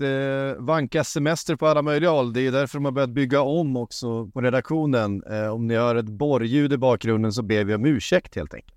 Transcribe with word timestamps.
eh, 0.00 0.62
vankas 0.62 1.08
semester 1.08 1.56
på 1.56 1.66
alla 1.66 1.82
möjliga 1.82 2.10
håll. 2.10 2.32
Det 2.32 2.46
är 2.46 2.52
därför 2.52 2.78
de 2.78 2.84
har 2.84 2.92
börjat 2.92 3.10
bygga 3.10 3.40
om 3.40 3.76
också 3.76 4.26
på 4.26 4.40
redaktionen. 4.40 5.22
Eh, 5.30 5.46
om 5.46 5.66
ni 5.66 5.74
hör 5.74 5.96
ett 5.96 6.08
borrljud 6.08 6.72
i 6.72 6.76
bakgrunden 6.76 7.32
så 7.32 7.42
ber 7.42 7.64
vi 7.64 7.74
om 7.74 7.86
ursäkt 7.86 8.36
helt 8.36 8.54
enkelt. 8.54 8.74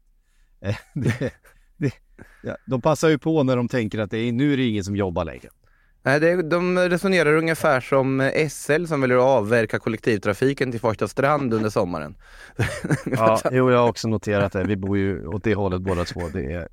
Eh, 0.61 0.75
det, 0.93 1.33
det, 1.77 1.93
ja, 2.43 2.57
de 2.65 2.81
passar 2.81 3.09
ju 3.09 3.17
på 3.17 3.43
när 3.43 3.55
de 3.55 3.67
tänker 3.67 3.99
att 3.99 4.11
det 4.11 4.17
är, 4.17 4.31
nu 4.31 4.53
är 4.53 4.57
det 4.57 4.63
ingen 4.63 4.83
som 4.83 4.95
jobbar 4.95 5.25
längre. 5.25 5.49
Nej, 6.03 6.19
det, 6.19 6.41
de 6.41 6.79
resonerar 6.79 7.33
ungefär 7.33 7.81
som 7.81 8.21
eh, 8.21 8.47
SL 8.49 8.85
som 8.85 9.01
väljer 9.01 9.17
att 9.17 9.23
avverka 9.23 9.79
kollektivtrafiken 9.79 10.71
till 10.71 10.79
Farsta 10.79 11.07
strand 11.07 11.53
under 11.53 11.69
sommaren. 11.69 12.15
Ja, 13.05 13.41
jo, 13.51 13.71
jag 13.71 13.79
har 13.79 13.89
också 13.89 14.07
noterat 14.07 14.51
det. 14.51 14.63
Vi 14.63 14.75
bor 14.75 14.97
ju 14.97 15.27
åt 15.27 15.43
det 15.43 15.55
hållet 15.55 15.81
båda 15.81 16.05
två. 16.05 16.21
Det 16.33 16.53
är 16.53 16.67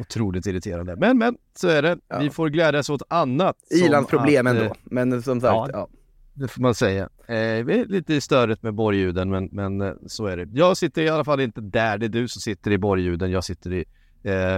otroligt 0.00 0.46
irriterande. 0.46 0.96
Men, 0.96 1.18
men, 1.18 1.36
så 1.54 1.68
är 1.68 1.82
det. 1.82 1.98
Ja. 2.08 2.18
Vi 2.18 2.30
får 2.30 2.48
glädjas 2.48 2.90
åt 2.90 3.02
annat. 3.08 3.56
som 3.68 3.86
Ilandsproblem 3.86 4.46
att, 4.46 4.54
eh, 4.54 4.62
ändå, 4.62 4.74
men 4.84 5.22
som 5.22 5.40
sagt, 5.40 5.52
ja. 5.52 5.68
ja. 5.72 5.88
Det 6.34 6.48
får 6.48 6.62
man 6.62 6.74
säga. 6.74 7.08
Eh, 7.26 7.64
lite 7.86 8.20
störigt 8.20 8.62
med 8.62 8.74
borrljuden, 8.74 9.30
men, 9.30 9.48
men 9.52 9.80
eh, 9.80 9.92
så 10.06 10.26
är 10.26 10.36
det. 10.36 10.48
Jag 10.52 10.76
sitter 10.76 11.02
i 11.02 11.08
alla 11.08 11.24
fall 11.24 11.40
inte 11.40 11.60
där. 11.60 11.98
Det 11.98 12.06
är 12.06 12.08
du 12.08 12.28
som 12.28 12.40
sitter 12.40 12.70
i 12.70 12.78
borrljuden. 12.78 13.30
Jag 13.30 13.44
sitter 13.44 13.72
i 13.72 13.84
eh, 14.22 14.56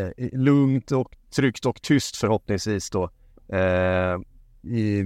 eh, 0.00 0.10
lugnt 0.32 0.92
och 0.92 1.16
tryggt 1.36 1.66
och 1.66 1.82
tyst 1.82 2.16
förhoppningsvis 2.16 2.90
då. 2.90 3.10
Eh, 3.48 4.18
i, 4.72 5.04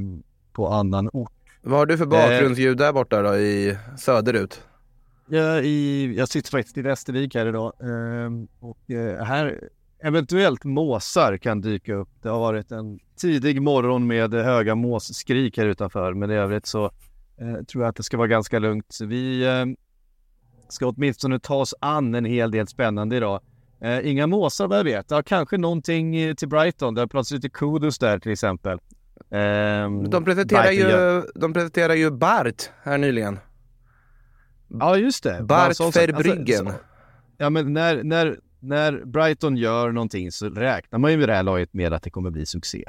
på 0.52 0.68
annan 0.68 1.10
ort. 1.12 1.32
Vad 1.62 1.78
har 1.78 1.86
du 1.86 1.98
för 1.98 2.06
bakgrundsljud 2.06 2.78
där 2.78 2.92
borta 2.92 3.22
då 3.22 3.36
i 3.36 3.76
söderut? 3.98 4.62
Jag, 5.30 5.64
i, 5.64 6.14
jag 6.16 6.28
sitter 6.28 6.50
faktiskt 6.50 6.78
i 6.78 6.82
Västervik 6.82 7.34
här 7.34 7.46
idag. 7.46 7.72
Eh, 7.80 8.30
och 8.60 8.90
eh, 8.90 9.24
här 9.24 9.68
eventuellt 10.02 10.64
måsar 10.64 11.36
kan 11.36 11.60
dyka 11.60 11.94
upp. 11.94 12.08
Det 12.22 12.28
har 12.28 12.40
varit 12.40 12.72
en 12.72 12.98
tidig 13.20 13.62
morgon 13.62 14.06
med 14.06 14.34
höga 14.34 14.74
måsskrik 14.74 15.58
här 15.58 15.66
utanför. 15.66 16.14
Men 16.14 16.30
i 16.30 16.34
övrigt 16.34 16.66
så 16.66 16.84
eh, 17.40 17.64
tror 17.68 17.84
jag 17.84 17.88
att 17.90 17.96
det 17.96 18.02
ska 18.02 18.16
vara 18.16 18.28
ganska 18.28 18.58
lugnt. 18.58 18.98
Vi 19.02 19.46
eh, 19.46 19.64
ska 20.68 20.86
åtminstone 20.86 21.38
ta 21.40 21.54
oss 21.54 21.74
an 21.80 22.14
en 22.14 22.24
hel 22.24 22.50
del 22.50 22.66
spännande 22.68 23.16
idag. 23.16 23.40
Eh, 23.80 24.10
inga 24.10 24.26
måsar 24.26 24.68
vad 24.68 24.78
jag 24.78 24.84
vet. 24.84 25.10
Ja, 25.10 25.22
kanske 25.22 25.58
någonting 25.58 26.16
eh, 26.16 26.34
till 26.34 26.48
Brighton. 26.48 26.94
Det 26.94 27.00
har 27.00 27.06
pratats 27.06 27.30
lite 27.30 27.48
kudos 27.48 27.98
där 27.98 28.18
till 28.18 28.32
exempel. 28.32 28.78
Ehm, 29.30 30.10
De 30.10 30.24
presenterar, 30.24 30.62
Brighton 30.62 30.90
gör- 30.90 31.14
ju, 31.16 31.22
de 31.34 31.52
presenterar 31.52 31.94
ju 31.94 32.10
Bart 32.10 32.70
här 32.82 32.98
nyligen. 32.98 33.38
Ja, 34.70 34.96
just 34.96 35.24
det. 35.24 35.36
Bart 35.38 35.46
Bara 35.46 35.74
sån 35.74 35.92
sak. 35.92 36.02
Verbryggen. 36.02 36.66
Alltså, 36.66 36.84
Ja, 37.40 37.50
men 37.50 37.72
när, 37.72 38.02
när, 38.02 38.38
när 38.60 39.04
Brighton 39.04 39.56
gör 39.56 39.92
någonting 39.92 40.32
så 40.32 40.48
räknar 40.48 40.98
man 40.98 41.10
ju 41.10 41.18
med 41.18 41.28
det 41.28 41.34
här 41.34 41.42
laget 41.42 41.74
med 41.74 41.92
att 41.92 42.02
det 42.02 42.10
kommer 42.10 42.30
bli 42.30 42.46
succé. 42.46 42.84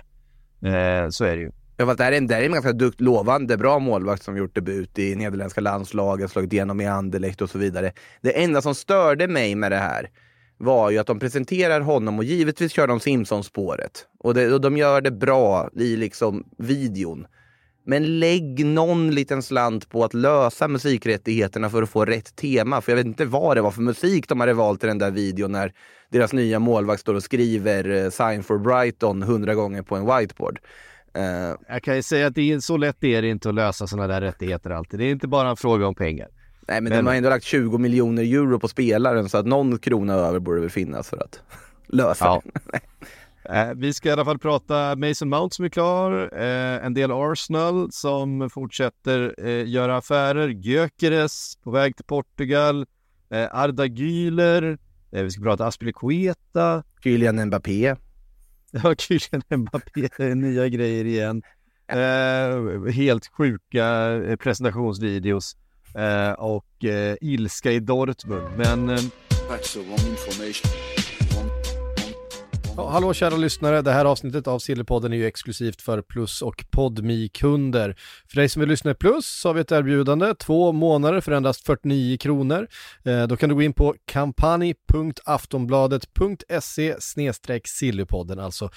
Eh, 0.66 1.10
så 1.10 1.26
är 1.26 1.36
det 1.36 1.42
ju. 1.42 1.52
Ja, 1.78 1.86
fast 1.86 1.98
det 1.98 2.04
här 2.04 2.12
är 2.12 2.18
en, 2.18 2.28
det 2.28 2.34
här 2.34 2.42
är 2.42 2.46
en 2.46 2.52
ganska 2.52 2.74
dukt, 2.74 3.02
lovande, 3.02 3.58
bra 3.58 3.80
målvakt 3.80 4.24
som 4.24 4.38
gjort 4.38 4.56
debut 4.56 5.00
i 5.00 5.16
nederländska 5.16 5.62
landslaget, 5.62 6.32
slagit 6.32 6.54
igenom 6.54 6.82
i 6.82 6.88
Anderlecht 6.88 7.42
och 7.42 7.50
så 7.50 7.58
vidare. 7.58 7.92
Det 8.22 8.44
enda 8.44 8.62
som 8.62 8.76
störde 8.76 9.28
mig 9.28 9.56
med 9.56 9.72
det 9.72 9.78
här 9.78 10.10
var 10.58 10.90
ju 10.90 10.98
att 10.98 11.08
de 11.08 11.20
presenterar 11.20 11.82
honom 11.82 12.18
och 12.18 12.24
givetvis 12.24 12.72
kör 12.72 12.88
de 12.88 13.00
Simpsons-spåret. 13.00 14.06
Och, 14.20 14.34
det, 14.34 14.54
och 14.54 14.62
de 14.62 14.78
gör 14.78 15.02
det 15.02 15.12
bra 15.12 15.70
i 15.74 15.96
liksom 15.96 16.44
videon. 16.58 17.28
Men 17.84 18.20
lägg 18.20 18.66
någon 18.66 19.12
liten 19.12 19.44
slant 19.44 19.90
på 19.90 20.04
att 20.04 20.14
lösa 20.14 20.68
musikrättigheterna 20.68 21.70
för 21.70 21.84
att 21.84 21.90
få 21.90 22.06
rätt 22.06 22.36
tema. 22.36 22.82
För 22.82 22.92
jag 22.92 22.98
vet 22.98 23.06
inte 23.06 23.26
vad 23.26 23.58
det 23.58 23.62
var 23.62 23.72
för 23.72 23.82
musik 23.82 24.28
de 24.30 24.40
hade 24.40 24.54
valt 24.54 24.84
i 24.84 24.88
den 24.88 24.98
där 24.98 25.12
videon 25.12 25.52
när 25.52 25.74
deras 26.10 26.34
nya 26.34 26.60
målvakt 26.60 27.02
står 27.02 27.14
och 27.14 27.24
skriver 27.24 27.90
eh, 28.06 28.10
“Sign 28.10 28.44
for 28.44 28.58
Brighton” 28.58 29.22
hundra 29.24 29.56
gånger 29.56 29.82
på 29.82 29.96
en 29.96 30.06
whiteboard. 30.18 30.60
Eh, 31.14 31.56
Jag 31.74 31.84
kan 31.84 31.96
ju 31.96 32.04
säga 32.04 32.28
att 32.28 32.36
det 32.36 32.52
är 32.52 32.60
så 32.60 32.78
lätt 32.78 32.96
det 33.00 33.16
är 33.16 33.22
det 33.22 33.28
inte 33.28 33.50
att 33.50 33.56
lösa 33.56 33.88
sådana 33.88 34.08
där 34.08 34.22
rättigheter 34.22 34.70
alltid. 34.70 35.00
Det 35.00 35.06
är 35.06 35.12
inte 35.12 35.28
bara 35.28 35.50
en 35.50 35.58
fråga 35.58 35.88
om 35.88 35.96
pengar. 35.96 36.28
Nej 36.68 36.82
men, 36.82 36.84
Men- 36.94 37.06
de 37.06 37.08
har 37.10 37.16
ändå 37.16 37.30
lagt 37.30 37.46
20 37.46 37.78
miljoner 37.78 38.24
euro 38.24 38.60
på 38.60 38.68
spelaren 38.68 39.30
så 39.30 39.38
att 39.38 39.46
någon 39.46 39.78
krona 39.80 40.14
över 40.14 40.40
borde 40.40 40.62
väl 40.62 40.70
finnas 40.70 41.10
för 41.10 41.18
att 41.18 41.40
lösa 41.88 42.26
Ja. 42.26 42.42
det. 42.44 42.80
Eh, 43.50 43.74
vi 43.76 43.94
ska 43.94 44.10
i 44.10 44.12
alla 44.12 44.26
fall 44.26 44.40
prata 44.40 44.96
Mason 44.96 45.30
Mount 45.30 45.56
som 45.56 45.66
är 45.66 45.70
klar, 45.70 46.30
eh, 46.34 46.86
en 46.86 46.94
del 46.94 47.12
Arsenal 47.12 47.92
som 47.92 48.50
fortsätter 48.50 49.36
eh, 49.38 49.70
göra 49.70 49.98
affärer, 49.98 50.48
Gyökeres 50.48 51.58
på 51.64 51.72
väg 51.72 51.96
till 51.96 52.06
Portugal, 52.06 52.86
Arda 53.52 53.88
Güler, 53.88 54.78
vi 55.12 55.32
ska 55.32 55.44
prata 55.44 55.66
Aspilicueta, 55.66 56.84
Kylian 57.04 57.46
Mbappé. 57.46 57.96
Ja, 58.72 58.96
Kylian 58.96 59.42
Mbappé, 59.50 60.36
nya 60.36 60.68
grejer 60.68 61.06
igen. 61.06 61.42
Helt 62.94 63.28
sjuka 63.28 64.20
presentationsvideos 64.40 65.56
och 66.38 66.84
ilska 67.22 67.72
i 67.72 67.80
Dortmund. 67.80 68.58
Men 68.58 68.98
That's 69.50 69.74
the 69.74 69.80
wrong 69.80 70.08
information. 70.08 71.01
Ja, 72.78 72.90
hallå 72.90 73.14
kära 73.14 73.38
lyssnare, 73.38 73.82
det 73.82 73.92
här 73.92 74.06
avsnittet 74.06 74.48
av 74.48 74.60
Sillypodden 74.60 75.14
är 75.14 75.18
ju 75.18 75.26
exklusivt 75.26 75.82
för 75.82 76.02
Plus 76.02 76.42
och 76.42 76.66
podmi 76.70 77.30
kunder 77.30 77.96
För 78.28 78.36
dig 78.36 78.50
som 78.50 78.60
vill 78.60 78.70
lyssna 78.70 78.92
i 78.92 78.94
Plus 78.94 79.28
så 79.28 79.50
har 79.50 79.54
vi 79.54 79.62
ett 79.62 79.72
erbjudande, 79.72 80.36
två 80.36 80.72
månader 80.72 81.22
för 81.22 81.32
endast 81.32 81.66
49 81.66 82.18
kronor. 82.18 82.68
Eh, 83.06 83.28
då 83.28 83.38
kan 83.38 83.50
du 83.50 83.56
gå 83.56 83.62
in 83.62 83.74
på 83.74 83.96
kampanj.aftonbladet.se 84.06 86.96
sillypodden, 87.68 88.40
alltså 88.40 88.70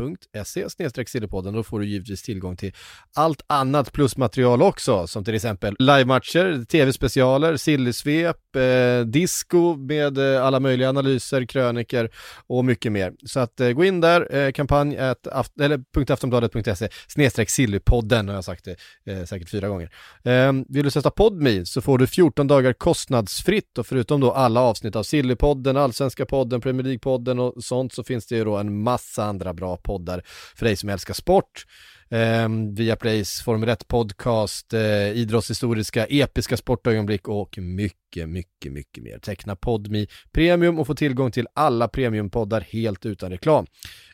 patreon.se 0.00 1.06
sillepodden. 1.06 1.54
Då 1.54 1.62
får 1.62 1.80
du 1.80 1.86
givetvis 1.86 2.22
tillgång 2.22 2.56
till 2.56 2.72
allt 3.14 3.42
annat 3.46 3.92
plusmaterial 3.92 4.62
också, 4.62 5.06
som 5.06 5.24
till 5.24 5.34
exempel 5.34 5.76
livematcher, 5.78 6.64
tv-specialer, 6.64 7.56
sillysvep, 7.56 8.56
eh, 8.56 9.00
disco 9.06 9.76
med 9.76 10.18
eh, 10.18 10.46
alla 10.46 10.60
möjliga 10.60 10.88
analyser, 10.88 11.44
kröniker 11.44 12.10
och 12.46 12.64
mycket 12.64 12.92
mer. 12.92 13.12
Så 13.26 13.40
att 13.40 13.60
eh, 13.60 13.70
gå 13.70 13.84
in 13.84 14.00
där, 14.00 14.34
eh, 14.36 14.52
kampanj 14.52 14.98
at 14.98 15.26
aft- 15.26 15.60
eller 15.60 15.84
.aftonbladet.se 16.12 16.88
snedstreck 17.08 17.50
sillypodden 17.50 18.28
har 18.28 18.34
jag 18.34 18.44
sagt 18.44 18.64
det 18.64 19.12
eh, 19.12 19.24
säkert 19.24 19.50
fyra 19.50 19.68
gånger. 19.68 19.90
Eh, 20.24 20.52
vill 20.68 20.84
du 20.84 20.90
sätta 20.90 21.10
Podme 21.10 21.66
så 21.66 21.80
får 21.80 21.98
du 21.98 22.06
14 22.06 22.46
dagar 22.46 22.72
kostnadsfritt 22.72 23.78
och 23.78 23.86
förutom 23.86 24.20
då 24.20 24.32
alla 24.32 24.60
avsnitt 24.60 24.96
av 24.96 25.02
Sillypodden, 25.02 25.76
Allsvenska 25.76 26.26
podden, 26.26 26.60
Premier 26.60 26.86
League-podden 26.86 27.38
och 27.38 27.64
sånt 27.64 27.92
så 27.92 28.04
finns 28.04 28.26
det 28.26 28.36
ju 28.36 28.44
då 28.44 28.56
en 28.56 28.82
massa 28.82 29.24
andra 29.24 29.54
bra 29.54 29.76
poddar 29.76 29.89
poddar 29.90 30.22
för 30.56 30.66
dig 30.66 30.76
som 30.76 30.88
älskar 30.88 31.14
sport. 31.14 31.66
Eh, 32.10 32.48
Viaplays 32.76 33.42
Formel 33.42 33.68
1-podcast, 33.68 34.72
eh, 34.72 35.10
idrottshistoriska, 35.10 36.06
episka 36.06 36.56
sportögonblick 36.56 37.28
och 37.28 37.58
mycket, 37.58 38.28
mycket, 38.28 38.72
mycket 38.72 39.04
mer. 39.04 39.18
Teckna 39.18 39.56
Podmi 39.56 40.06
Premium 40.32 40.78
och 40.78 40.86
få 40.86 40.94
tillgång 40.94 41.30
till 41.30 41.46
alla 41.54 41.88
premiumpoddar 41.88 42.60
helt 42.60 43.06
utan 43.06 43.30
reklam. 43.30 43.66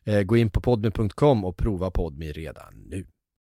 Eh, 0.05 0.23
gå 0.23 0.37
in 0.37 0.51
på 0.51 0.61
podmi.com 0.61 1.45
och 1.45 1.57
prova 1.57 1.91
Podmi 1.91 2.33
redan 2.33 2.75
nu. 2.91 3.07